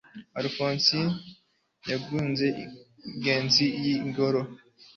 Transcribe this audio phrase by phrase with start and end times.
[0.39, 0.99] alphonso
[1.89, 2.47] yagonze
[3.07, 4.41] ingazi y'ingoro